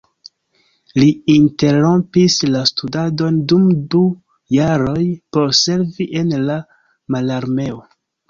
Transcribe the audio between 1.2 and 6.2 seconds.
interrompis la studadon dum du jaroj por servi